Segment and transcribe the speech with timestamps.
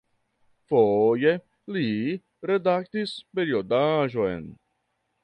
[0.69, 1.33] Foje
[1.75, 1.83] li
[2.51, 4.49] redaktis periodaĵon.